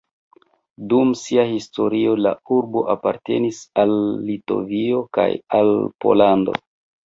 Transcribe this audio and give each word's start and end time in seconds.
Dum 0.93 1.11
sia 1.19 1.43
historio 1.49 2.15
la 2.27 2.33
urbo 2.57 2.83
apartenis 2.95 3.61
al 3.85 3.95
Litovio 4.33 5.07
kaj 5.21 5.31
al 5.63 5.75
Pollando. 6.05 6.61